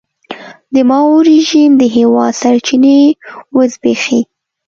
د 0.73 0.75
ماوو 0.89 1.17
رژیم 1.31 1.71
د 1.77 1.83
هېواد 1.95 2.33
سرچینې 2.41 2.97
وزبېښي. 3.55 4.19